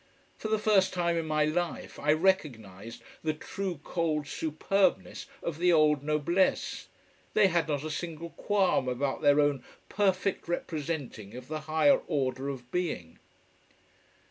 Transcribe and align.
For 0.35 0.47
the 0.47 0.57
first 0.57 0.93
time 0.95 1.15
in 1.15 1.27
my 1.27 1.45
life 1.45 1.99
I 1.99 2.11
recognized 2.13 3.03
the 3.21 3.35
true 3.35 3.79
cold 3.83 4.25
superbness 4.25 5.27
of 5.43 5.59
the 5.59 5.71
old 5.71 6.01
"noblesse". 6.01 6.87
They 7.35 7.49
had 7.49 7.67
not 7.67 7.83
a 7.83 7.91
single 7.91 8.31
qualm 8.31 8.89
about 8.89 9.21
their 9.21 9.39
own 9.39 9.63
perfect 9.89 10.47
representing 10.47 11.35
of 11.35 11.49
the 11.49 11.59
higher 11.69 11.97
order 12.07 12.49
of 12.49 12.71
being. 12.71 13.19